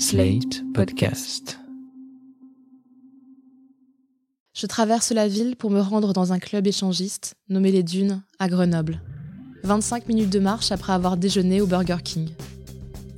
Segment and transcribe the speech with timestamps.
[0.00, 1.58] Slate Podcast.
[4.54, 8.48] Je traverse la ville pour me rendre dans un club échangiste nommé Les Dunes à
[8.48, 9.02] Grenoble.
[9.64, 12.28] 25 minutes de marche après avoir déjeuné au Burger King.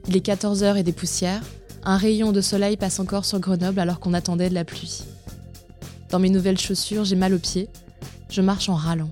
[0.08, 1.43] Il est 14h et des poussières.
[1.82, 5.03] Un rayon de soleil passe encore sur Grenoble alors qu'on attendait de la pluie.
[6.09, 7.69] Dans mes nouvelles chaussures, j'ai mal aux pieds.
[8.31, 9.11] Je marche en râlant.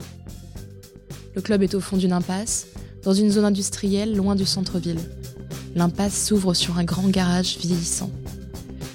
[1.35, 2.69] Le club est au fond d'une impasse,
[3.03, 5.01] dans une zone industrielle loin du centre-ville.
[5.75, 8.11] L'impasse s'ouvre sur un grand garage vieillissant.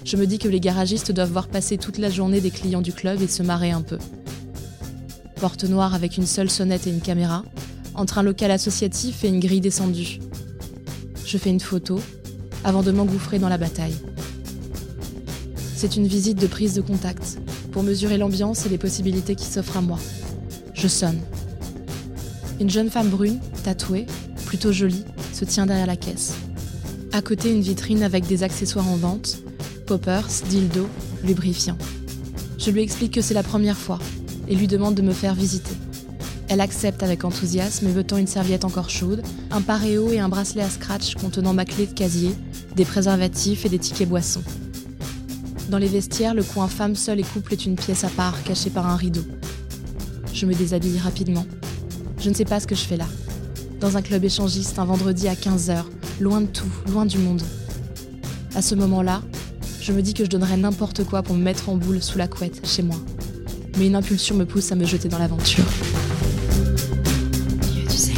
[0.05, 2.91] Je me dis que les garagistes doivent voir passer toute la journée des clients du
[2.91, 3.97] club et se marrer un peu.
[5.35, 7.43] Porte noire avec une seule sonnette et une caméra,
[7.95, 10.19] entre un local associatif et une grille descendue.
[11.25, 11.99] Je fais une photo
[12.63, 13.95] avant de m'engouffrer dans la bataille.
[15.75, 17.39] C'est une visite de prise de contact
[17.71, 19.99] pour mesurer l'ambiance et les possibilités qui s'offrent à moi.
[20.73, 21.19] Je sonne.
[22.59, 24.05] Une jeune femme brune, tatouée,
[24.45, 25.03] plutôt jolie,
[25.33, 26.35] se tient derrière la caisse.
[27.15, 29.37] À côté, une vitrine avec des accessoires en vente,
[29.85, 30.89] poppers, dildo,
[31.23, 31.77] lubrifiants.
[32.57, 33.99] Je lui explique que c'est la première fois
[34.47, 35.75] et lui demande de me faire visiter.
[36.49, 40.69] Elle accepte avec enthousiasme, me une serviette encore chaude, un paréo et un bracelet à
[40.71, 42.33] scratch contenant ma clé de casier,
[42.75, 44.43] des préservatifs et des tickets boissons.
[45.69, 48.71] Dans les vestiaires, le coin femme seule et couple est une pièce à part, cachée
[48.71, 49.23] par un rideau.
[50.33, 51.45] Je me déshabille rapidement.
[52.17, 53.07] Je ne sais pas ce que je fais là.
[53.79, 55.83] Dans un club échangiste un vendredi à 15h,
[56.19, 57.41] loin de tout, loin du monde.
[58.55, 59.21] À ce moment-là,
[59.81, 62.27] je me dis que je donnerais n'importe quoi pour me mettre en boule sous la
[62.27, 62.97] couette, chez moi.
[63.77, 65.65] Mais une impulsion me pousse à me jeter dans l'aventure.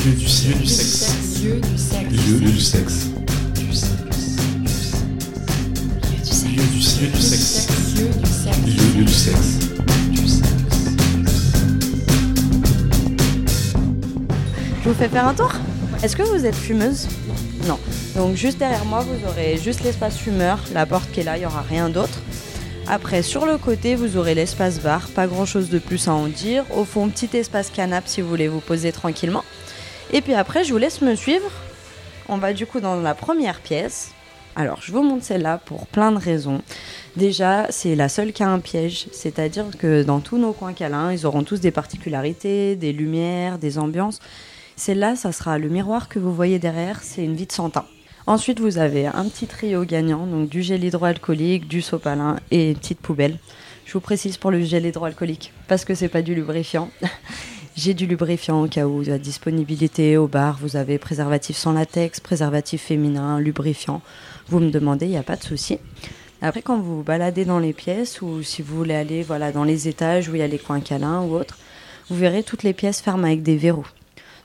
[0.06, 0.44] Du sexe.
[0.44, 1.42] Du sexe.
[1.42, 2.10] Du sexe.
[2.14, 3.10] Du sexe.
[8.96, 9.66] Du sexe.
[14.84, 15.52] Je vous fais faire un tour
[16.04, 17.08] Est-ce que vous êtes fumeuse
[18.16, 21.42] donc juste derrière moi, vous aurez juste l'espace fumeur, la porte qui est là, il
[21.42, 22.22] n'y aura rien d'autre.
[22.88, 26.28] Après, sur le côté, vous aurez l'espace bar, pas grand chose de plus à en
[26.28, 26.64] dire.
[26.74, 29.44] Au fond, petit espace canapé si vous voulez vous poser tranquillement.
[30.14, 31.50] Et puis après, je vous laisse me suivre.
[32.30, 34.12] On va du coup dans la première pièce.
[34.56, 36.62] Alors, je vous montre celle-là pour plein de raisons.
[37.18, 41.12] Déjà, c'est la seule qui a un piège, c'est-à-dire que dans tous nos coins câlins,
[41.12, 44.20] ils auront tous des particularités, des lumières, des ambiances.
[44.78, 47.86] Celle-là, ça sera le miroir que vous voyez derrière, c'est une vie de Santin.
[48.28, 52.78] Ensuite, vous avez un petit trio gagnant, donc du gel hydroalcoolique, du sopalin et une
[52.78, 53.38] petite poubelle.
[53.86, 56.90] Je vous précise pour le gel hydroalcoolique, parce que c'est pas du lubrifiant.
[57.76, 62.20] J'ai du lubrifiant au cas où, la disponibilité au bar, vous avez préservatif sans latex,
[62.20, 64.02] préservatif féminin, lubrifiant.
[64.48, 65.78] Vous me demandez, il n'y a pas de souci.
[66.42, 69.64] Après, quand vous vous baladez dans les pièces ou si vous voulez aller voilà, dans
[69.64, 71.60] les étages où il y a les coins câlins ou autres,
[72.10, 73.88] vous verrez toutes les pièces ferment avec des verrous.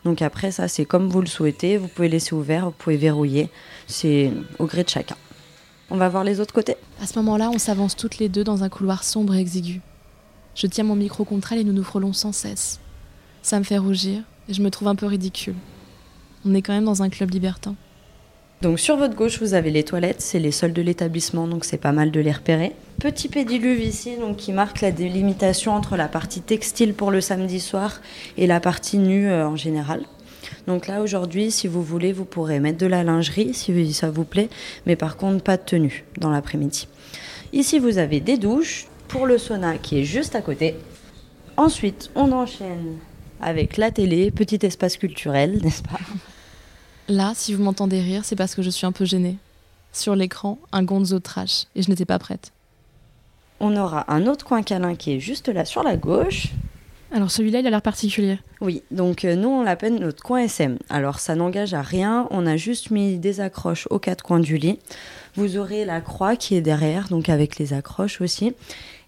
[0.04, 1.76] Donc après, ça, c'est comme vous le souhaitez.
[1.76, 3.50] Vous pouvez laisser ouvert, vous pouvez verrouiller.
[3.86, 5.16] C'est au gré de chacun.
[5.90, 6.76] On va voir les autres côtés.
[7.02, 9.80] À ce moment-là, on s'avance toutes les deux dans un couloir sombre et exigu.
[10.54, 12.80] Je tiens mon micro contre elle et nous nous frôlons sans cesse.
[13.42, 15.54] Ça me fait rougir et je me trouve un peu ridicule.
[16.44, 17.74] On est quand même dans un club libertin.
[18.62, 21.78] Donc sur votre gauche, vous avez les toilettes, c'est les seuls de l'établissement, donc c'est
[21.78, 22.72] pas mal de les repérer.
[22.98, 27.58] Petit pédiluve ici, donc qui marque la délimitation entre la partie textile pour le samedi
[27.58, 28.02] soir
[28.36, 30.04] et la partie nue euh, en général.
[30.66, 34.24] Donc là aujourd'hui, si vous voulez, vous pourrez mettre de la lingerie si ça vous
[34.24, 34.50] plaît,
[34.84, 36.86] mais par contre pas de tenue dans l'après-midi.
[37.54, 40.76] Ici, vous avez des douches pour le sauna qui est juste à côté.
[41.56, 42.98] Ensuite, on enchaîne
[43.40, 45.98] avec la télé, petit espace culturel, n'est-ce pas?
[47.10, 49.36] Là, si vous m'entendez rire, c'est parce que je suis un peu gênée.
[49.92, 52.52] Sur l'écran, un gonzo trash, et je n'étais pas prête.
[53.58, 56.52] On aura un autre coin câlin qui est juste là sur la gauche.
[57.10, 58.38] Alors celui-là, il a l'air particulier.
[58.60, 60.78] Oui, donc euh, nous, on l'appelle notre coin SM.
[60.88, 64.56] Alors ça n'engage à rien, on a juste mis des accroches aux quatre coins du
[64.56, 64.78] lit.
[65.34, 68.54] Vous aurez la croix qui est derrière, donc avec les accroches aussi.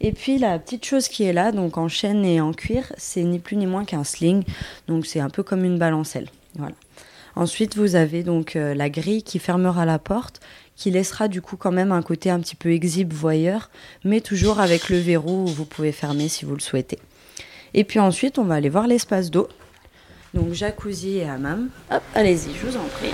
[0.00, 3.22] Et puis la petite chose qui est là, donc en chaîne et en cuir, c'est
[3.22, 4.42] ni plus ni moins qu'un sling.
[4.88, 6.28] Donc c'est un peu comme une balancelle.
[6.56, 6.74] Voilà.
[7.34, 10.40] Ensuite, vous avez donc euh, la grille qui fermera la porte,
[10.76, 13.70] qui laissera du coup quand même un côté un petit peu exhibe voyeur,
[14.04, 16.98] mais toujours avec le verrou où vous pouvez fermer si vous le souhaitez.
[17.74, 19.48] Et puis ensuite, on va aller voir l'espace d'eau.
[20.34, 21.68] Donc jacuzzi et hammam.
[21.90, 23.12] Hop, allez-y, je vous en prie.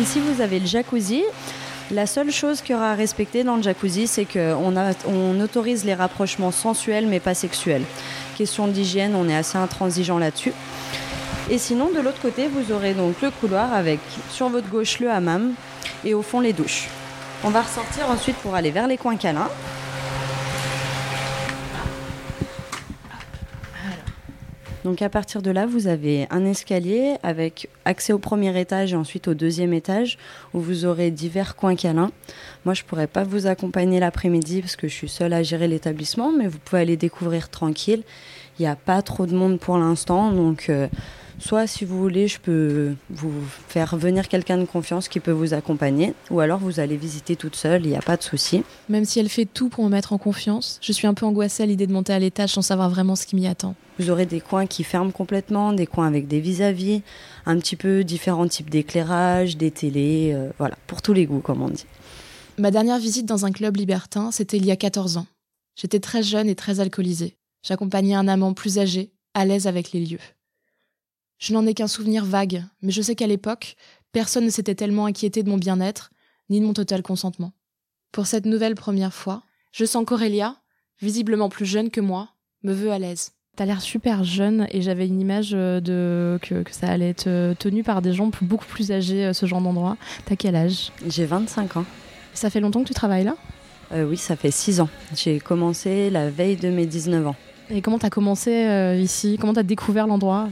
[0.00, 1.22] Ici, vous avez le jacuzzi.
[1.90, 4.74] La seule chose qu'il y aura à respecter dans le jacuzzi, c'est qu'on
[5.06, 7.82] on autorise les rapprochements sensuels mais pas sexuels.
[8.36, 10.52] Question d'hygiène, on est assez intransigeant là-dessus.
[11.50, 14.00] Et sinon, de l'autre côté, vous aurez donc le couloir avec
[14.30, 15.52] sur votre gauche le hammam
[16.04, 16.88] et au fond les douches.
[17.44, 19.50] On va ressortir ensuite pour aller vers les coins câlins.
[24.84, 28.96] Donc à partir de là, vous avez un escalier avec accès au premier étage et
[28.96, 30.18] ensuite au deuxième étage
[30.52, 32.10] où vous aurez divers coins câlins.
[32.66, 36.32] Moi, je pourrais pas vous accompagner l'après-midi parce que je suis seule à gérer l'établissement,
[36.32, 38.02] mais vous pouvez aller découvrir tranquille.
[38.58, 40.86] Il n'y a pas trop de monde pour l'instant, donc euh,
[41.44, 43.32] soit si vous voulez, je peux vous
[43.68, 47.54] faire venir quelqu'un de confiance qui peut vous accompagner, ou alors vous allez visiter toute
[47.54, 48.64] seule, il n'y a pas de souci.
[48.88, 51.62] Même si elle fait tout pour me mettre en confiance, je suis un peu angoissée
[51.62, 53.74] à l'idée de monter à l'étage sans savoir vraiment ce qui m'y attend.
[53.98, 57.02] Vous aurez des coins qui ferment complètement, des coins avec des vis-à-vis,
[57.44, 61.62] un petit peu différents types d'éclairage, des télés, euh, voilà, pour tous les goûts, comme
[61.62, 61.86] on dit.
[62.56, 65.26] Ma dernière visite dans un club libertin, c'était il y a 14 ans.
[65.76, 67.36] J'étais très jeune et très alcoolisée.
[67.66, 70.20] J'accompagnais un amant plus âgé, à l'aise avec les lieux.
[71.38, 73.76] Je n'en ai qu'un souvenir vague, mais je sais qu'à l'époque,
[74.12, 76.10] personne ne s'était tellement inquiété de mon bien-être,
[76.50, 77.52] ni de mon total consentement.
[78.12, 79.42] Pour cette nouvelle première fois,
[79.72, 80.56] je sens qu'Aurélia,
[81.00, 82.28] visiblement plus jeune que moi,
[82.62, 83.32] me veut à l'aise.
[83.56, 87.28] T'as l'air super jeune et j'avais une image euh, de que, que, ça allait être
[87.28, 89.96] euh, tenu par des gens beaucoup plus âgés, euh, ce genre d'endroit.
[90.24, 90.90] T'as quel âge?
[91.08, 91.84] J'ai 25 ans.
[92.32, 93.36] Ça fait longtemps que tu travailles là?
[93.92, 94.88] Euh, Oui, ça fait 6 ans.
[95.14, 97.36] J'ai commencé la veille de mes 19 ans.
[97.70, 99.36] Et comment t'as commencé euh, ici?
[99.40, 100.48] Comment t'as découvert l'endroit?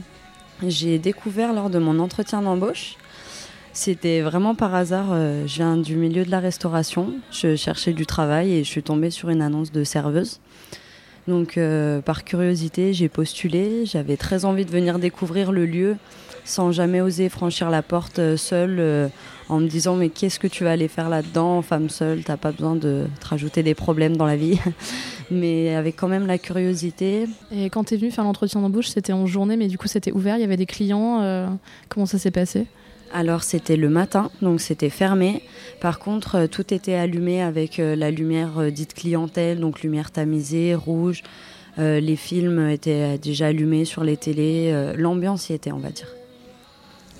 [0.61, 2.95] J'ai découvert lors de mon entretien d'embauche.
[3.73, 5.07] C'était vraiment par hasard.
[5.11, 7.15] Euh, je viens du milieu de la restauration.
[7.31, 10.39] Je cherchais du travail et je suis tombée sur une annonce de serveuse.
[11.27, 13.85] Donc, euh, par curiosité, j'ai postulé.
[13.85, 15.97] J'avais très envie de venir découvrir le lieu
[16.45, 19.09] sans jamais oser franchir la porte euh, seule
[19.49, 22.51] en me disant mais qu'est-ce que tu vas aller faire là-dedans, femme seule, t'as pas
[22.51, 24.59] besoin de te rajouter des problèmes dans la vie.
[25.31, 27.27] mais avec quand même la curiosité.
[27.51, 30.37] Et quand t'es venue faire l'entretien d'embauche, c'était en journée, mais du coup c'était ouvert,
[30.37, 31.21] il y avait des clients.
[31.21, 31.47] euh,
[31.89, 32.65] comment ça s'est passé?
[33.13, 35.43] Alors c'était le matin, donc c'était fermé.
[35.79, 40.09] Par contre, euh, tout était allumé avec euh, la lumière euh, dite clientèle, donc lumière
[40.09, 41.21] tamisée, rouge.
[41.77, 44.93] Les films étaient déjà allumés sur les télés.
[44.95, 46.07] L'ambiance y était, on va dire.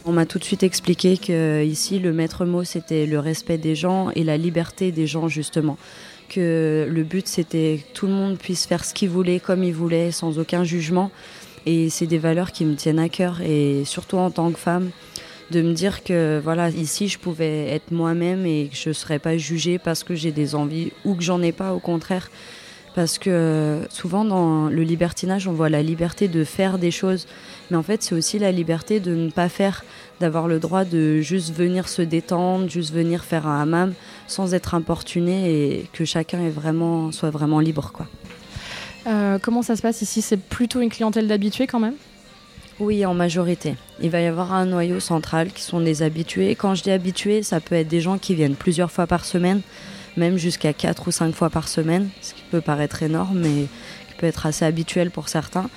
[0.05, 3.73] On m'a tout de suite expliqué que ici, le maître mot, c'était le respect des
[3.73, 5.75] gens et la liberté des gens, justement.
[6.29, 9.73] Que le but, c'était que tout le monde puisse faire ce qu'il voulait, comme il
[9.73, 11.11] voulait, sans aucun jugement.
[11.65, 14.89] Et c'est des valeurs qui me tiennent à cœur, et surtout en tant que femme,
[15.51, 19.19] de me dire que voilà, ici, je pouvais être moi-même et que je ne serais
[19.19, 22.31] pas jugée parce que j'ai des envies ou que j'en ai pas, au contraire.
[22.95, 27.25] Parce que souvent dans le libertinage, on voit la liberté de faire des choses,
[27.71, 29.83] mais en fait c'est aussi la liberté de ne pas faire,
[30.19, 33.93] d'avoir le droit de juste venir se détendre, juste venir faire un hammam
[34.27, 37.91] sans être importuné et que chacun est vraiment, soit vraiment libre.
[37.91, 38.07] Quoi.
[39.07, 40.21] Euh, Comment ça se passe ici?
[40.21, 41.95] C'est plutôt une clientèle d'habitués quand même?
[42.79, 43.75] Oui, en majorité.
[44.01, 46.55] Il va y avoir un noyau central qui sont des habitués.
[46.55, 49.61] Quand je dis habitués, ça peut être des gens qui viennent plusieurs fois par semaine,
[50.17, 53.67] même jusqu'à 4 ou 5 fois par semaine, ce qui peut paraître énorme, mais
[54.09, 55.69] qui peut être assez habituel pour certains,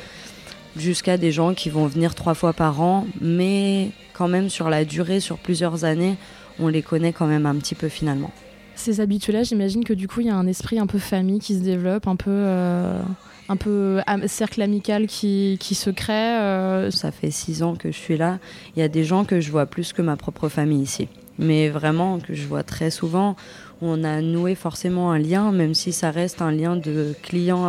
[0.76, 4.84] jusqu'à des gens qui vont venir trois fois par an, mais quand même sur la
[4.84, 6.16] durée, sur plusieurs années,
[6.58, 8.30] on les connaît quand même un petit peu finalement.
[8.74, 11.54] Ces habitués-là, j'imagine que du coup, il y a un esprit un peu famille qui
[11.54, 13.00] se développe, un peu, euh,
[13.48, 16.12] un peu cercle amical qui, qui se crée.
[16.12, 18.38] euh, Ça fait six ans que je suis là.
[18.76, 21.08] Il y a des gens que je vois plus que ma propre famille ici.
[21.38, 23.36] Mais vraiment, que je vois très souvent.
[23.82, 27.66] On a noué forcément un lien, même si ça reste un lien de client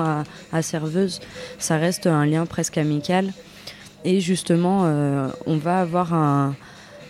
[0.51, 1.19] à, serveuse.
[1.59, 3.33] Ça reste un lien presque amical.
[4.05, 6.13] Et justement, euh, on va avoir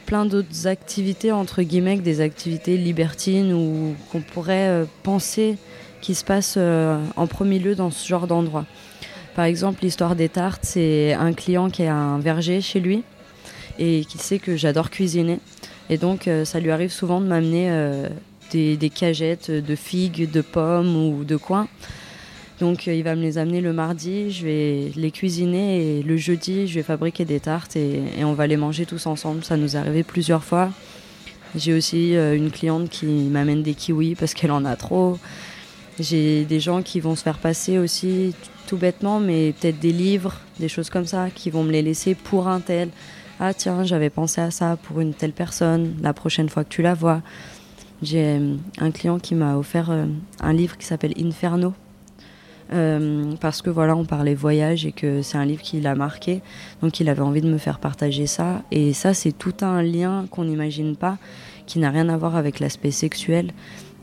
[0.07, 5.57] plein d'autres activités, entre guillemets, des activités libertines ou qu'on pourrait euh, penser
[6.01, 8.65] qui se passent euh, en premier lieu dans ce genre d'endroit.
[9.35, 13.03] Par exemple, l'histoire des tartes, c'est un client qui a un verger chez lui
[13.77, 15.39] et qui sait que j'adore cuisiner.
[15.89, 18.09] Et donc, euh, ça lui arrive souvent de m'amener euh,
[18.51, 21.67] des, cagettes de figues, de pommes ou de coins.
[22.59, 26.17] Donc, euh, il va me les amener le mardi, je vais les cuisiner et le
[26.17, 29.43] jeudi, je vais fabriquer des tartes et, on va les manger tous ensemble.
[29.43, 30.71] Ça nous est arrivé plusieurs fois.
[31.55, 35.17] J'ai aussi une cliente qui m'amène des kiwis parce qu'elle en a trop.
[35.99, 38.35] J'ai des gens qui vont se faire passer aussi,
[38.67, 42.15] tout bêtement, mais peut-être des livres, des choses comme ça, qui vont me les laisser
[42.15, 42.89] pour un tel.
[43.39, 46.81] Ah tiens, j'avais pensé à ça pour une telle personne, la prochaine fois que tu
[46.81, 47.21] la vois.
[48.01, 50.05] J'ai euh, un client qui m'a offert euh,
[50.39, 51.73] un livre qui s'appelle Inferno.
[52.73, 56.41] Euh, parce que voilà, on parlait voyage et que c'est un livre qui l'a marqué.
[56.81, 58.63] Donc il avait envie de me faire partager ça.
[58.71, 61.17] Et ça, c'est tout un lien qu'on n'imagine pas,
[61.67, 63.51] qui n'a rien à voir avec l'aspect sexuel,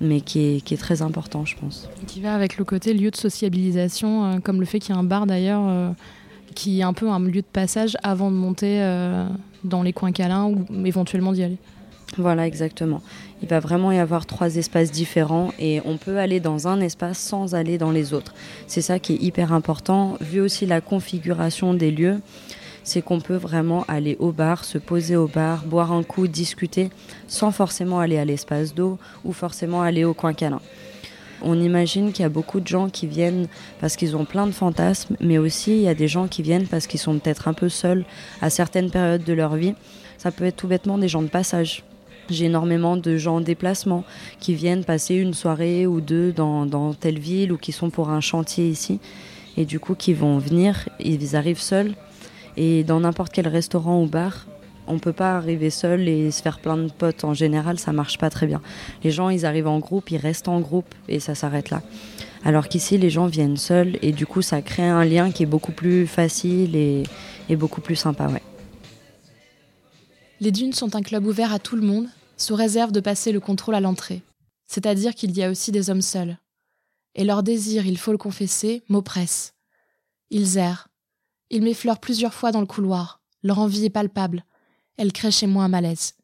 [0.00, 1.90] mais qui est, très important, je pense.
[2.06, 5.04] qui va avec le côté lieu de sociabilisation, comme le fait qu'il y a un
[5.04, 5.94] bar d'ailleurs,
[6.54, 9.26] qui est un peu un lieu de passage avant de monter euh,
[9.64, 11.58] dans les coins câlins ou éventuellement d'y aller.
[12.16, 13.02] Voilà, exactement.
[13.42, 17.18] Il va vraiment y avoir trois espaces différents et on peut aller dans un espace
[17.18, 18.34] sans aller dans les autres.
[18.68, 22.20] C'est ça qui est hyper important, vu aussi la configuration des lieux
[22.84, 26.90] c'est qu'on peut vraiment aller au bar, se poser au bar, boire un coup, discuter,
[27.26, 30.61] sans forcément aller à l'espace d'eau ou forcément aller au coin câlin.
[31.46, 33.48] On imagine qu'il y a beaucoup de gens qui viennent
[33.78, 36.66] parce qu'ils ont plein de fantasmes, mais aussi il y a des gens qui viennent
[36.66, 38.06] parce qu'ils sont peut-être un peu seuls
[38.40, 39.74] à certaines périodes de leur vie.
[40.16, 41.84] Ça peut être tout bêtement des gens de passage.
[42.30, 44.04] J'ai énormément de gens en déplacement
[44.40, 48.22] qui viennent passer une soirée ou deux dans, telle ville ou qui sont pour un
[48.22, 48.98] chantier ici
[49.58, 51.94] et du coup qui vont venir, ils arrivent seuls
[52.56, 54.46] et dans n'importe quel restaurant ou bar,
[54.86, 57.24] on peut pas arriver seul et se faire plein de potes.
[57.24, 58.60] En général, ça marche pas très bien.
[59.02, 61.82] Les gens, ils arrivent en groupe, ils restent en groupe et ça s'arrête là.
[62.44, 65.46] Alors qu'ici, les gens viennent seuls et du coup, ça crée un lien qui est
[65.46, 67.04] beaucoup plus facile et,
[67.56, 68.28] beaucoup plus sympa.
[70.40, 73.40] Les Dunes sont un club ouvert à tout le monde, sous réserve de passer le
[73.40, 74.22] contrôle à l'entrée.
[74.66, 76.36] C'est-à-dire qu'il y a aussi des hommes seuls.
[77.14, 79.54] Et leur désir, il faut le confesser, m'oppresse.
[80.30, 80.88] Ils errent,
[81.50, 83.20] ils m'effleurent plusieurs fois dans le couloir.
[83.42, 84.44] Leur envie est palpable.
[84.96, 86.14] Elle crée chez moi un malaise.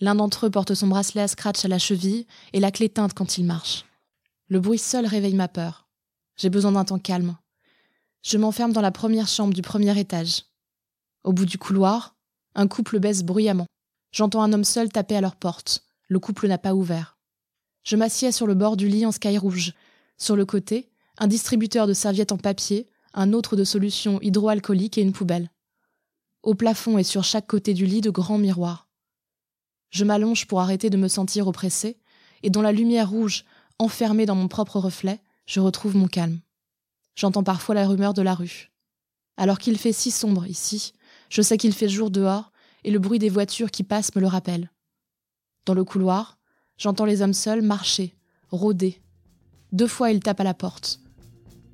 [0.00, 3.14] L'un d'entre eux porte son bracelet à scratch à la cheville et la clé teinte
[3.14, 3.84] quand il marche.
[4.48, 5.88] Le bruit seul réveille ma peur.
[6.36, 7.36] J'ai besoin d'un temps calme.
[8.22, 10.44] Je m'enferme dans la première chambre du premier étage.
[11.24, 12.16] Au bout du couloir,
[12.54, 13.66] un couple baisse bruyamment.
[14.10, 15.84] J'entends un homme seul taper à leur porte.
[16.08, 17.16] Le couple n'a pas ouvert.
[17.82, 19.72] Je m'assieds sur le bord du lit en sky rouge.
[20.18, 25.02] Sur le côté, un distributeur de serviettes en papier, un autre de solution hydroalcoolique et
[25.02, 25.50] une poubelle.
[26.42, 28.88] Au plafond et sur chaque côté du lit de grands miroirs.
[29.90, 31.98] Je m'allonge pour arrêter de me sentir oppressée,
[32.42, 33.44] et dans la lumière rouge,
[33.78, 36.40] enfermée dans mon propre reflet, je retrouve mon calme.
[37.14, 38.72] J'entends parfois la rumeur de la rue.
[39.36, 40.94] Alors qu'il fait si sombre ici,
[41.28, 42.50] je sais qu'il fait jour dehors,
[42.84, 44.70] et le bruit des voitures qui passent me le rappelle.
[45.66, 46.38] Dans le couloir,
[46.76, 48.16] j'entends les hommes seuls marcher,
[48.50, 49.00] rôder.
[49.70, 50.98] Deux fois ils tapent à la porte.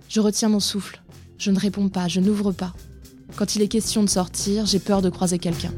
[0.09, 1.03] Je retiens mon souffle,
[1.39, 2.75] je ne réponds pas, je n'ouvre pas.
[3.37, 5.73] Quand il est question de sortir, j'ai peur de croiser quelqu'un.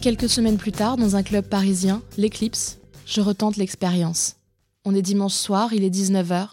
[0.00, 4.36] Quelques semaines plus tard, dans un club parisien, l'Eclipse, je retente l'expérience.
[4.84, 6.50] On est dimanche soir, il est 19h.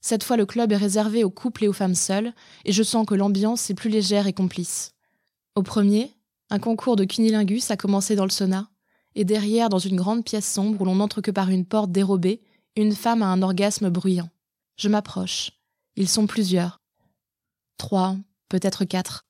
[0.00, 2.32] Cette fois, le club est réservé aux couples et aux femmes seules,
[2.64, 4.92] et je sens que l'ambiance est plus légère et complice.
[5.54, 6.10] Au premier,
[6.50, 8.68] un concours de cunilingus a commencé dans le sauna,
[9.14, 12.42] et derrière, dans une grande pièce sombre où l'on n'entre que par une porte dérobée,
[12.76, 14.28] une femme a un orgasme bruyant.
[14.76, 15.52] Je m'approche.
[15.96, 16.80] Ils sont plusieurs.
[17.76, 18.16] Trois,
[18.48, 19.26] peut-être quatre.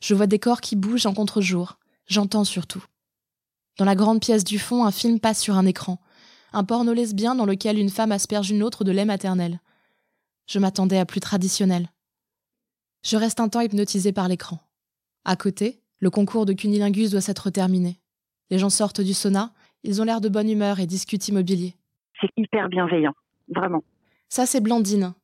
[0.00, 1.78] Je vois des corps qui bougent en contre-jour.
[2.06, 2.84] J'entends surtout.
[3.78, 6.00] Dans la grande pièce du fond, un film passe sur un écran.
[6.52, 9.60] Un porno lesbien dans lequel une femme asperge une autre de lait maternel.
[10.46, 11.88] Je m'attendais à plus traditionnel.
[13.02, 14.60] Je reste un temps hypnotisé par l'écran.
[15.24, 18.00] À côté, le concours de cunilingus doit s'être terminé.
[18.50, 19.50] Les gens sortent du sauna,
[19.84, 21.74] ils ont l'air de bonne humeur et discutent immobilier.
[22.20, 23.14] C'est hyper bienveillant,
[23.54, 23.84] vraiment.
[24.28, 25.14] Ça, c'est Blandine.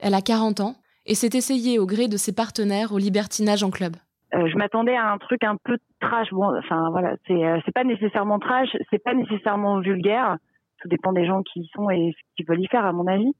[0.00, 0.74] Elle a 40 ans
[1.06, 3.94] et s'est essayée au gré de ses partenaires au libertinage en club.
[4.34, 6.30] Euh, je m'attendais à un truc un peu trash.
[6.32, 10.38] Bon, enfin voilà, c'est euh, pas nécessairement trash, c'est pas nécessairement vulgaire.
[10.80, 13.06] Tout dépend des gens qui y sont et ce qu'ils veulent y faire, à mon
[13.06, 13.32] avis.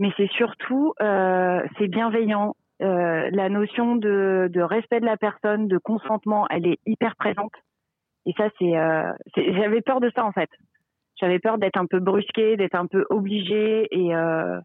[0.00, 2.56] Mais c'est surtout, euh, c'est bienveillant.
[2.82, 7.52] Euh, la notion de, de, respect de la personne, de consentement, elle est hyper présente.
[8.26, 10.50] Et ça, c'est, euh, j'avais peur de ça en fait.
[11.18, 14.60] J'avais peur d'être un peu brusquée, d'être un peu obligée, et euh,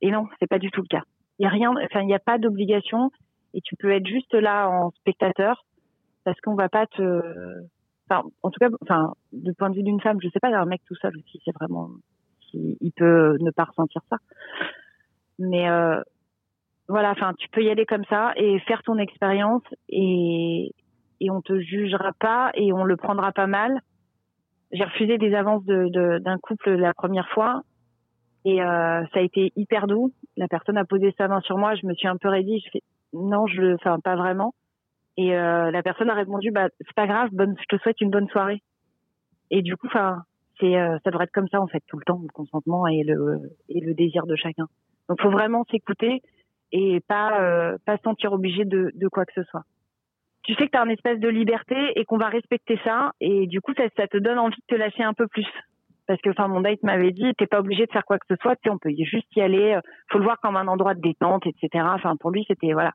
[0.00, 1.02] et non, c'est pas du tout le cas.
[1.38, 3.10] Il y a rien, enfin, il n'y a pas d'obligation,
[3.52, 5.66] et tu peux être juste là en spectateur,
[6.24, 7.60] parce qu'on va pas te,
[8.08, 10.64] enfin, en tout cas, enfin, du point de vue d'une femme, je sais pas, un
[10.64, 11.90] mec tout seul aussi, c'est vraiment,
[12.54, 14.16] il peut ne pas ressentir ça,
[15.38, 16.00] mais euh,
[16.88, 20.72] voilà, enfin, tu peux y aller comme ça et faire ton expérience et,
[21.20, 23.80] et on te jugera pas et on le prendra pas mal.
[24.72, 27.62] J'ai refusé des avances d'un de, couple la première fois
[28.44, 30.12] et euh, ça a été hyper doux.
[30.36, 32.64] La personne a posé sa main sur moi, je me suis un peu raidie,
[33.12, 34.54] non, je le, enfin pas vraiment.
[35.16, 38.10] Et euh, la personne a répondu bah c'est pas grave, bonne, je te souhaite une
[38.10, 38.62] bonne soirée.
[39.50, 40.22] Et du coup, enfin
[40.60, 43.02] c'est euh, ça devrait être comme ça en fait tout le temps, le consentement et
[43.02, 44.66] le et le désir de chacun.
[45.08, 46.22] Donc faut vraiment s'écouter
[46.72, 49.62] et pas euh, pas se sentir obligé de, de quoi que ce soit.
[50.44, 53.46] Tu sais que tu as un espèce de liberté et qu'on va respecter ça et
[53.46, 55.46] du coup ça, ça te donne envie de te lâcher un peu plus.
[56.06, 58.36] Parce que enfin mon date m'avait dit t'es pas obligé de faire quoi que ce
[58.40, 60.94] soit, tu sais, on peut juste y aller, euh, faut le voir comme un endroit
[60.94, 61.84] de détente, etc.
[61.94, 62.92] Enfin pour lui c'était voilà.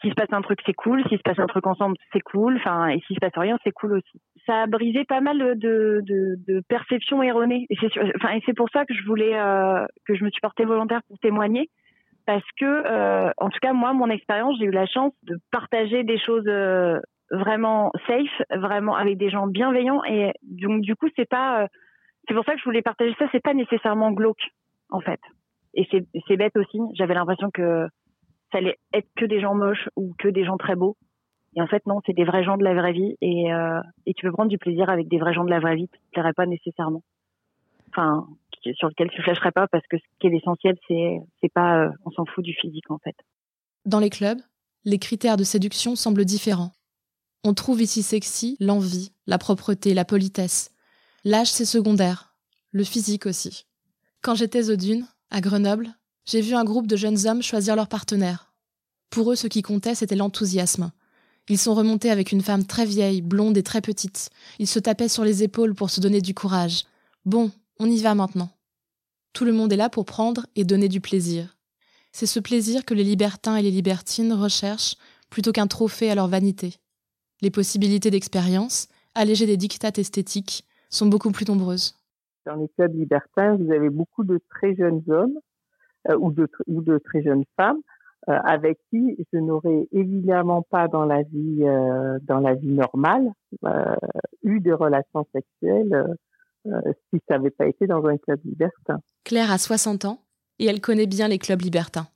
[0.00, 1.02] s'il se passe un truc, c'est cool.
[1.08, 2.56] S'il se passe un truc ensemble, c'est cool.
[2.56, 4.20] Enfin, et s'il se passe rien, c'est cool aussi.
[4.46, 7.66] Ça a brisé pas mal de, de, de perceptions erronées.
[7.70, 10.40] Et c'est, enfin, et c'est pour ça que je voulais, euh, que je me suis
[10.40, 11.70] portée volontaire pour témoigner.
[12.26, 16.04] Parce que, euh, en tout cas, moi, mon expérience, j'ai eu la chance de partager
[16.04, 16.98] des choses euh,
[17.30, 20.02] vraiment safe, vraiment avec des gens bienveillants.
[20.04, 21.66] Et donc, du coup, c'est pas, euh,
[22.26, 23.26] c'est pour ça que je voulais partager ça.
[23.32, 24.50] C'est pas nécessairement glauque,
[24.90, 25.20] en fait.
[25.74, 26.78] Et c'est, bête aussi.
[26.94, 27.86] J'avais l'impression que
[28.52, 30.96] ça allait être que des gens moches ou que des gens très beaux.
[31.56, 33.16] Et en fait, non, c'est des vrais gens de la vraie vie.
[33.20, 35.76] Et, euh, et tu peux prendre du plaisir avec des vrais gens de la vraie
[35.76, 37.02] vie qui te plairaient pas nécessairement.
[37.90, 38.26] Enfin,
[38.74, 41.90] sur lequel tu flasherais pas parce que ce qui est l'essentiel, c'est, c'est pas, euh,
[42.04, 43.16] on s'en fout du physique en fait.
[43.84, 44.40] Dans les clubs,
[44.84, 46.72] les critères de séduction semblent différents.
[47.44, 50.70] On trouve ici sexy l'envie, la propreté, la politesse.
[51.24, 52.34] L'âge, c'est secondaire.
[52.72, 53.66] Le physique aussi.
[54.22, 55.88] Quand j'étais aux dunes, à Grenoble,
[56.24, 58.52] j'ai vu un groupe de jeunes hommes choisir leur partenaire.
[59.10, 60.90] Pour eux, ce qui comptait, c'était l'enthousiasme.
[61.48, 64.30] Ils sont remontés avec une femme très vieille, blonde et très petite.
[64.58, 66.84] Ils se tapaient sur les épaules pour se donner du courage.
[67.26, 68.50] Bon, on y va maintenant.
[69.34, 71.56] Tout le monde est là pour prendre et donner du plaisir.
[72.12, 74.96] C'est ce plaisir que les libertins et les libertines recherchent
[75.28, 76.76] plutôt qu'un trophée à leur vanité.
[77.42, 78.86] Les possibilités d'expérience,
[79.16, 81.96] allégées des dictates esthétiques, sont beaucoup plus nombreuses.
[82.46, 85.38] Dans les clubs libertins, vous avez beaucoup de très jeunes hommes
[86.08, 87.80] euh, ou, de, de très jeunes femmes
[88.28, 93.32] euh, avec qui je n'aurais évidemment pas dans la vie euh, dans la vie normale
[94.44, 96.16] eu des relations sexuelles
[96.64, 99.00] si ça n'avait pas été dans un club libertin.
[99.24, 100.20] Claire a 60 ans
[100.58, 102.06] et elle connaît bien les clubs libertins.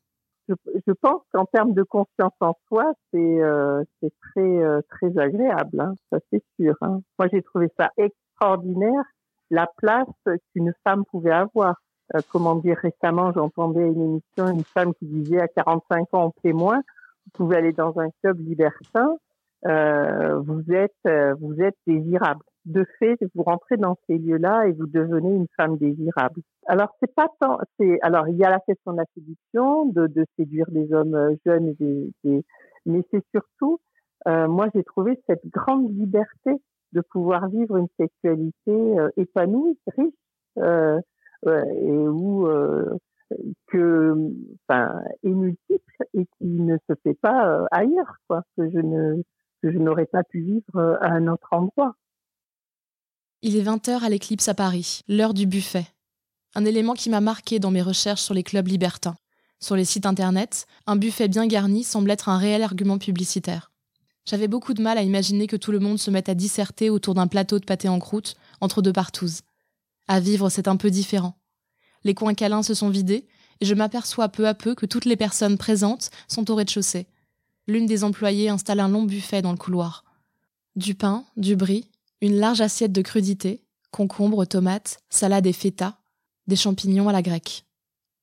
[0.48, 0.54] Je,
[0.86, 6.18] je pense qu'en termes de confiance en soi, c'est euh, très très agréable, hein, ça
[6.30, 6.74] c'est sûr.
[6.80, 7.00] Hein.
[7.18, 9.04] Moi j'ai trouvé ça extraordinaire
[9.50, 10.08] la place
[10.52, 11.76] qu'une femme pouvait avoir.
[12.14, 16.54] Euh, comment dire, récemment, j'entendais une émission, une femme qui disait à 45 ans, on
[16.54, 19.16] moins, vous pouvez aller dans un club libertin,
[19.66, 22.40] euh, vous êtes, euh, vous êtes désirable.
[22.64, 26.42] De fait, vous rentrez dans ces lieux-là et vous devenez une femme désirable.
[26.66, 30.06] Alors c'est pas tant, c'est alors il y a la question de la séduction, de,
[30.06, 32.44] de séduire des hommes euh, jeunes, et des, des,
[32.84, 33.80] mais c'est surtout,
[34.26, 36.52] euh, moi j'ai trouvé cette grande liberté
[36.92, 40.14] de pouvoir vivre une sexualité épanouie, riche.
[41.46, 42.98] Euh, et où euh,
[43.68, 44.14] que
[44.68, 49.22] enfin est multiple et qui ne se fait pas euh, ailleurs quoi que je ne
[49.72, 51.94] je n'aurais pas pu vivre euh, à un autre endroit.
[53.42, 55.86] Il est 20h à l'éclipse à Paris, l'heure du buffet.
[56.54, 59.16] Un élément qui m'a marqué dans mes recherches sur les clubs libertins.
[59.60, 63.70] Sur les sites internet, un buffet bien garni semble être un réel argument publicitaire.
[64.24, 67.14] J'avais beaucoup de mal à imaginer que tout le monde se mette à disserter autour
[67.14, 69.42] d'un plateau de pâté en croûte entre deux partouzes.
[70.06, 71.38] À vivre, c'est un peu différent.
[72.04, 73.26] Les coins câlins se sont vidés,
[73.60, 77.06] et je m'aperçois peu à peu que toutes les personnes présentes sont au rez-de-chaussée.
[77.68, 80.06] L'une des employées installe un long buffet dans le couloir.
[80.74, 81.86] Du pain, du brie,
[82.22, 85.98] une large assiette de crudités, concombres, tomates, salade et feta,
[86.46, 87.66] des champignons à la grecque.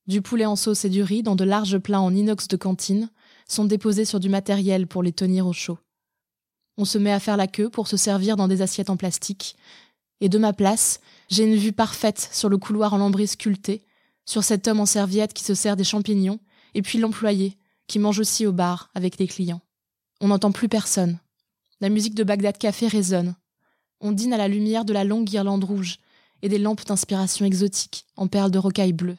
[0.08, 3.12] Du poulet en sauce et du riz dans de larges plats en inox de cantine
[3.48, 5.78] sont déposés sur du matériel pour les tenir au chaud.
[6.78, 9.56] On se met à faire la queue pour se servir dans des assiettes en plastique,
[10.22, 13.86] et de ma place, j'ai une vue parfaite sur le couloir en lambris sculpté,
[14.26, 16.40] sur cet homme en serviette qui se sert des champignons,
[16.74, 19.62] et puis l'employé, qui mange aussi au bar avec les clients.
[20.22, 21.20] On n'entend plus personne.
[21.82, 23.36] La musique de Bagdad Café résonne.
[24.02, 25.98] On dîne à la lumière de la longue guirlande rouge
[26.42, 29.18] et des lampes d'inspiration exotique en perles de rocaille bleue.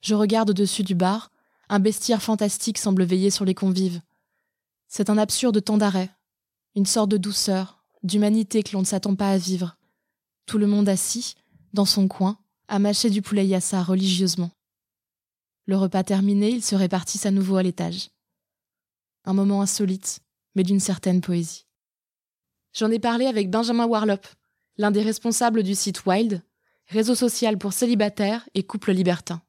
[0.00, 1.30] Je regarde au-dessus du bar,
[1.68, 4.00] un bestiaire fantastique semble veiller sur les convives.
[4.88, 6.10] C'est un absurde temps d'arrêt,
[6.74, 9.78] une sorte de douceur, d'humanité que l'on ne s'attend pas à vivre
[10.48, 11.34] tout le monde assis,
[11.74, 14.50] dans son coin, à mâcher du poulet yassa religieusement.
[15.68, 18.08] Le repas terminé, ils se répartissent à nouveau à l'étage.
[19.26, 20.20] Un moment insolite,
[20.54, 21.66] mais d'une certaine poésie.
[22.72, 24.22] J'en ai parlé avec Benjamin Warlop,
[24.78, 26.42] l'un des responsables du site Wild,
[26.86, 29.42] réseau social pour célibataires et couples libertins.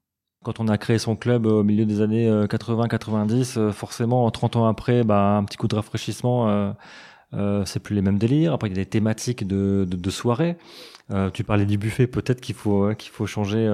[0.43, 4.57] Quand on a créé son club au milieu des années 80-90, euh, euh, forcément, 30
[4.57, 6.73] ans après, bah, un petit coup de rafraîchissement, euh,
[7.33, 8.51] euh, c'est plus les mêmes délires.
[8.51, 10.57] Après, il y a des thématiques de, de, de soirée.
[11.11, 13.65] Euh, tu parlais du buffet, peut-être qu'il faut qu'il faut changer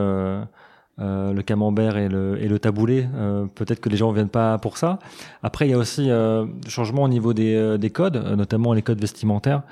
[1.00, 3.08] euh, euh, le camembert et le, et le taboulé.
[3.16, 5.00] Euh, peut-être que les gens viennent pas pour ça.
[5.44, 9.02] Après, il y a aussi euh, changement au niveau des, des codes, notamment les codes
[9.02, 9.64] vestimentaires.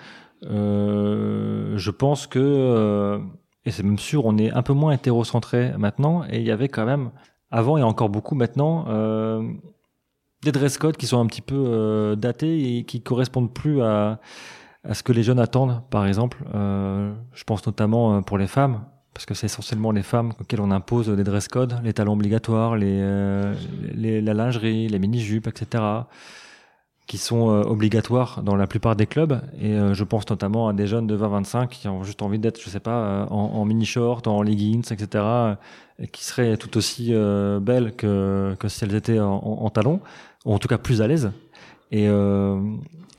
[0.42, 3.20] je pense que
[3.66, 6.24] et c'est même sûr, on est un peu moins hétérocentré maintenant.
[6.30, 7.12] Et il y avait quand même
[7.50, 8.86] avant et encore beaucoup maintenant
[10.44, 14.20] des dress codes qui sont un petit peu euh, datés et qui correspondent plus à,
[14.84, 15.82] à ce que les jeunes attendent.
[15.90, 20.04] Par exemple, euh, je pense notamment euh, pour les femmes, parce que c'est essentiellement les
[20.04, 23.54] femmes auxquelles on impose des dress codes, les talons obligatoires, euh,
[23.96, 25.84] la lingerie, les mini-jupes, etc.,
[27.06, 29.42] qui sont euh, obligatoires dans la plupart des clubs.
[29.60, 32.60] Et euh, je pense notamment à des jeunes de 20-25 qui ont juste envie d'être,
[32.62, 35.24] je sais pas, en, mini-short, en leggings, etc.,
[36.00, 37.14] et qui seraient tout aussi
[37.62, 40.00] belles que, si elles étaient en, talons,
[40.46, 41.32] ou en tout cas plus à l'aise.
[41.92, 42.08] Et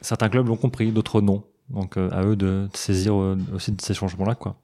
[0.01, 1.45] certains clubs l'ont compris, d'autres non.
[1.71, 3.15] Donc à eux de saisir
[3.55, 4.57] aussi de ces changements-là, quoi.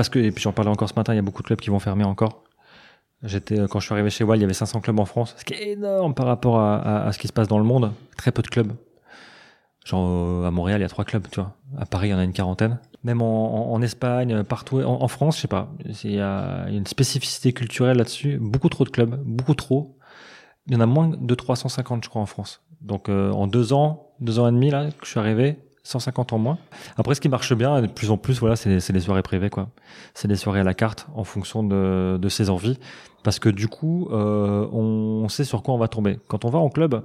[0.00, 1.60] Parce que, et puis j'en parlais encore ce matin, il y a beaucoup de clubs
[1.60, 2.44] qui vont fermer encore.
[3.22, 5.34] J'étais, euh, quand je suis arrivé chez Wild, il y avait 500 clubs en France,
[5.36, 7.92] ce qui est énorme par rapport à, ce qui se passe dans le monde.
[8.16, 8.72] Très peu de clubs.
[9.84, 11.54] Genre euh, à Montréal, il y a trois clubs, tu vois.
[11.76, 12.78] À Paris, il y en a une quarantaine.
[13.04, 15.70] Même en, Espagne, partout, en, France, je sais pas.
[15.84, 18.38] Il y a une spécificité culturelle là-dessus.
[18.40, 19.98] Beaucoup trop de clubs, beaucoup trop.
[20.66, 22.62] Il y en a moins de 350, je crois, en France.
[22.80, 26.32] Donc euh, en deux ans, deux ans et demi là, que je suis arrivé, 150
[26.32, 26.58] en moins.
[26.96, 29.68] Après, ce qui marche bien, de plus en plus, voilà, c'est les soirées privées, quoi.
[30.14, 32.78] C'est des soirées à la carte, en fonction de, ses envies,
[33.22, 36.18] parce que du coup, euh, on sait sur quoi on va tomber.
[36.28, 37.02] Quand on va en club,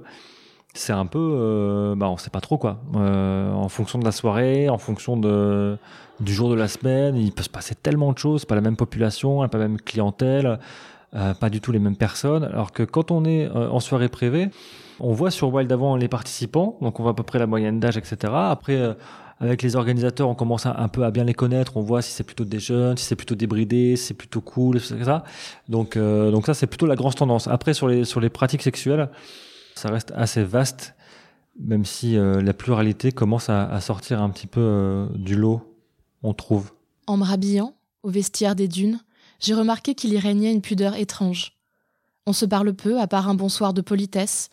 [0.74, 2.80] c'est un peu, euh, bah, on sait pas trop quoi.
[2.96, 7.42] Euh, en fonction de la soirée, en fonction du jour de la semaine, il peut
[7.42, 8.44] se passer tellement de choses.
[8.44, 10.58] Pas la même population, pas la même clientèle,
[11.14, 12.44] euh, pas du tout les mêmes personnes.
[12.44, 14.48] Alors que quand on est euh, en soirée privée,
[14.98, 17.78] on voit sur Wild avant les participants, donc on voit à peu près la moyenne
[17.78, 18.32] d'âge, etc.
[18.34, 18.94] Après, euh,
[19.38, 21.76] avec les organisateurs, on commence un, peu à bien les connaître.
[21.76, 24.78] On voit si c'est plutôt des jeunes, si c'est plutôt débridé, si c'est plutôt cool,
[24.78, 25.18] etc.
[25.68, 27.46] Donc, donc ça, c'est plutôt la grande tendance.
[27.46, 29.10] Après, sur les sur les pratiques sexuelles,
[29.74, 30.94] ça reste assez vaste,
[31.60, 35.76] même si la pluralité commence à, à, sortir un petit peu du lot,
[36.22, 36.72] on trouve.
[37.06, 39.00] En me rhabillant, au vestiaire des dunes,
[39.40, 41.52] j'ai remarqué qu'il y régnait une pudeur étrange.
[42.26, 44.50] On se parle peu, à part un bonsoir de politesse,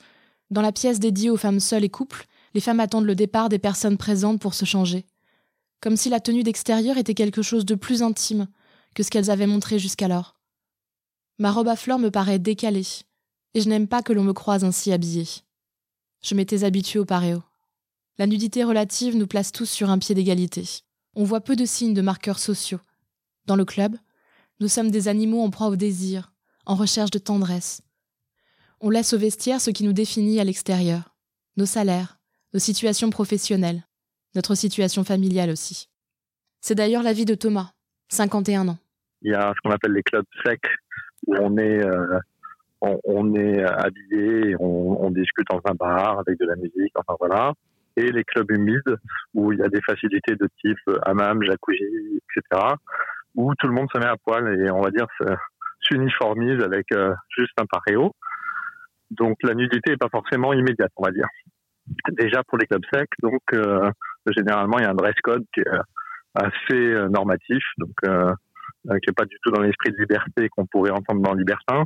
[0.51, 3.59] dans la pièce dédiée aux femmes seules et couples, les femmes attendent le départ des
[3.59, 5.05] personnes présentes pour se changer.
[5.81, 8.47] Comme si la tenue d'extérieur était quelque chose de plus intime
[8.93, 10.35] que ce qu'elles avaient montré jusqu'alors.
[11.39, 12.85] Ma robe à fleurs me paraît décalée,
[13.55, 15.27] et je n'aime pas que l'on me croise ainsi habillée.
[16.21, 17.41] Je m'étais habituée au paréo.
[18.19, 20.63] La nudité relative nous place tous sur un pied d'égalité.
[21.15, 22.79] On voit peu de signes de marqueurs sociaux.
[23.47, 23.97] Dans le club,
[24.63, 26.31] nous sommes des animaux en proie au désir,
[26.65, 27.81] en recherche de tendresse,
[28.79, 31.17] on laisse au vestiaire ce qui nous définit à l'extérieur.
[31.57, 32.17] Nos salaires,
[32.53, 33.83] nos situations professionnelles,
[34.35, 35.89] notre situation familiale aussi.
[36.61, 37.73] C'est d'ailleurs l'avis de Thomas,
[38.07, 38.77] 51 ans.
[39.21, 40.61] Il y a ce qu'on appelle les clubs secs,
[41.27, 42.19] où on est, euh,
[42.79, 47.51] on, est habillé, on, on, discute dans un bar avec de la musique, enfin voilà.
[47.97, 48.95] Et les clubs humides,
[49.33, 52.75] où il y a des facilités de type hammam, jacuzzi, etc.,
[53.35, 55.07] où tout le monde se met à poil et on va dire
[55.81, 58.13] s'uniformise avec euh, juste un paréo.
[59.11, 61.27] Donc la nudité n'est pas forcément immédiate, on va dire.
[62.11, 63.91] Déjà pour les clubs secs, donc euh,
[64.27, 65.67] généralement il y a un dress code qui est
[66.35, 68.31] assez euh, normatif, donc euh,
[68.85, 71.85] qui n'est pas du tout dans l'esprit de liberté qu'on pourrait entendre dans Libertin,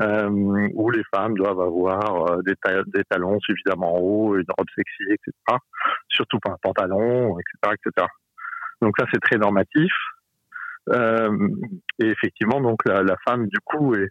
[0.00, 0.28] euh,
[0.74, 2.54] où les femmes doivent avoir des,
[2.86, 5.32] des, talons suffisamment hauts, une robe sexy, etc.
[6.08, 8.06] Surtout pas un pantalon, etc., etc.
[8.82, 9.92] Donc ça c'est très normatif.
[10.92, 14.10] Et effectivement, donc la, la femme du coup est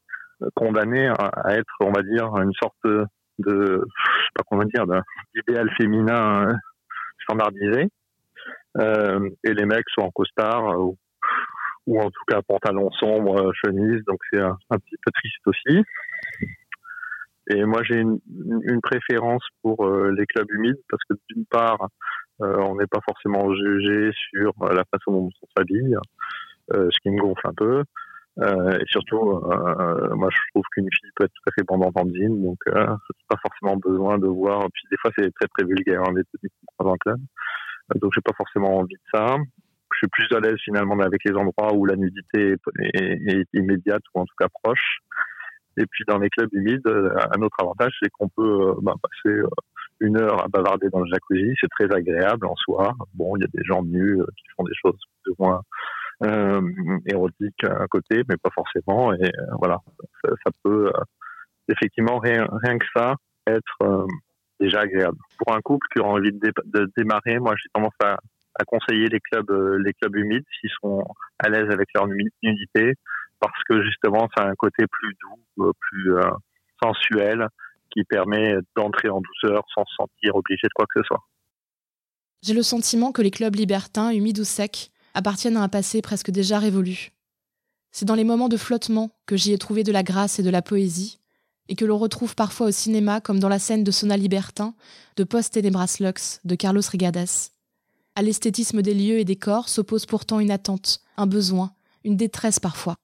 [0.55, 3.05] condamné à être, on va dire, une sorte de,
[3.39, 4.85] je sais pas comment dire,
[5.35, 6.53] d'idéal féminin euh,
[7.23, 7.89] standardisé.
[8.79, 10.97] Euh, et les mecs sont en costard ou,
[11.85, 15.83] ou en tout cas pantalon sombre, chemise, donc c'est un, petit peu triste aussi.
[17.47, 18.19] Et moi j'ai une,
[18.63, 21.89] une, préférence pour euh, les clubs humides parce que d'une part,
[22.41, 25.99] euh, on n'est pas forcément jugé sur la façon dont on s'habille, euh,
[26.71, 27.83] ce qui me gonfle un peu.
[28.39, 31.95] Euh, et surtout, euh, moi, je trouve qu'une fille peut être tout à fait bandante
[31.95, 32.87] en jean, donc euh,
[33.29, 34.67] pas forcément besoin de voir.
[34.73, 37.19] Puis des fois, c'est très très vulgaire, hein, les techniques un club.
[37.95, 39.37] Donc, j'ai pas forcément envie de ça.
[39.93, 42.61] Je suis plus à l'aise finalement avec les endroits où la nudité est,
[42.95, 44.97] est, est, immédiate ou en tout cas proche.
[45.77, 49.37] Et puis dans les clubs humides, un autre avantage, c'est qu'on peut bah, passer
[49.99, 51.53] une heure à bavarder dans le jacuzzi.
[51.61, 52.93] C'est très agréable en soi.
[53.13, 55.61] Bon, il y a des gens nus qui font des choses plus ou moins euh,
[56.21, 59.13] érotique à côté, mais pas forcément.
[59.13, 59.79] Et euh, voilà,
[60.23, 61.03] ça, peut euh,
[61.69, 63.15] effectivement rien, que ça
[63.47, 64.05] être euh,
[64.59, 65.17] déjà agréable.
[65.37, 68.17] Pour un couple qui a envie de, dé de démarrer, moi j'ai tendance à,
[68.55, 69.51] à, conseiller les clubs,
[69.83, 71.03] les clubs humides s'ils sont
[71.39, 72.93] à l'aise avec leur nudité,
[73.39, 76.13] parce que justement ça a un côté plus doux, plus
[76.81, 77.47] sensuel,
[77.93, 81.23] qui permet d'entrer en douceur sans se sentir obligé de quoi que ce soit.
[82.41, 86.31] J'ai le sentiment que les clubs libertins, humides ou secs, appartiennent à un passé presque
[86.31, 87.11] déjà révolu.
[87.91, 90.49] C'est dans les moments de flottement que j'y ai trouvé de la grâce et de
[90.49, 91.19] la poésie,
[91.69, 94.73] et que l'on retrouve parfois au cinéma comme dans la scène de Sona Libertin,
[95.15, 97.27] de Post Tenebras Lux, de Carlos Rigades.
[98.15, 101.73] À l'esthétisme des lieux et des corps s'oppose pourtant une attente, un besoin,
[102.03, 102.95] une détresse parfois.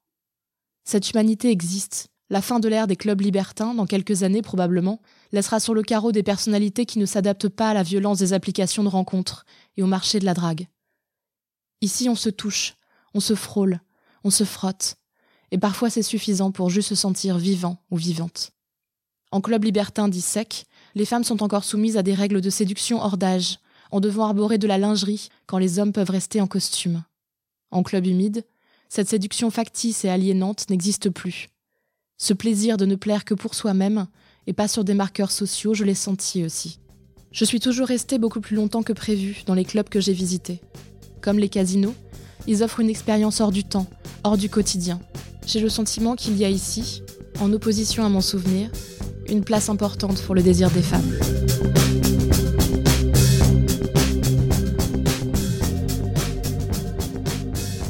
[0.84, 2.08] Cette humanité existe.
[2.28, 5.00] La fin de l'ère des clubs libertins, dans quelques années probablement,
[5.32, 8.84] laissera sur le carreau des personnalités qui ne s'adaptent pas à la violence des applications
[8.84, 9.46] de rencontres
[9.76, 10.68] et au marché de la drague.
[11.80, 12.74] Ici, on se touche,
[13.14, 13.80] on se frôle,
[14.24, 14.96] on se frotte,
[15.50, 18.52] et parfois c'est suffisant pour juste se sentir vivant ou vivante.
[19.32, 23.00] En club libertin dit sec, les femmes sont encore soumises à des règles de séduction
[23.00, 23.58] hors d'âge,
[23.90, 27.02] en devant arborer de la lingerie quand les hommes peuvent rester en costume.
[27.70, 28.44] En club humide,
[28.88, 31.48] cette séduction factice et aliénante n'existe plus.
[32.18, 34.06] Ce plaisir de ne plaire que pour soi-même,
[34.46, 36.80] et pas sur des marqueurs sociaux, je l'ai senti aussi.
[37.30, 40.60] Je suis toujours restée beaucoup plus longtemps que prévu dans les clubs que j'ai visités.
[41.20, 41.94] Comme les casinos,
[42.46, 43.86] ils offrent une expérience hors du temps,
[44.24, 45.00] hors du quotidien.
[45.46, 47.02] J'ai le sentiment qu'il y a ici,
[47.40, 48.70] en opposition à mon souvenir,
[49.28, 51.12] une place importante pour le désir des femmes.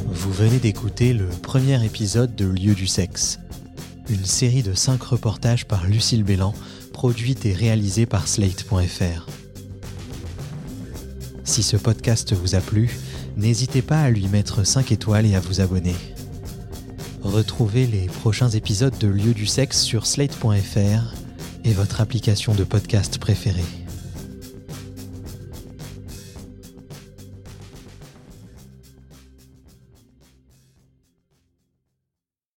[0.07, 3.39] Vous venez d'écouter le premier épisode de Lieu du sexe,
[4.09, 6.53] une série de cinq reportages par Lucille Bélan,
[6.91, 9.27] produite et réalisée par Slate.fr.
[11.43, 12.89] Si ce podcast vous a plu,
[13.41, 15.95] n'hésitez pas à lui mettre 5 étoiles et à vous abonner.
[17.23, 21.15] Retrouvez les prochains épisodes de Lieu du sexe sur slate.fr
[21.63, 23.80] et votre application de podcast préférée.